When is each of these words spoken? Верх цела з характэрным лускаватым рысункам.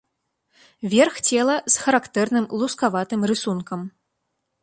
Верх 0.93 1.19
цела 1.33 1.57
з 1.75 1.83
характэрным 1.83 2.45
лускаватым 2.61 3.21
рысункам. 3.33 3.81